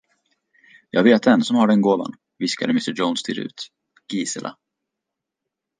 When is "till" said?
3.23-3.35